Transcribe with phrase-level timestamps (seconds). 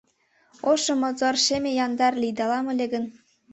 [0.69, 3.05] Ошо мотор, шеме яндар лийдалам ыле гын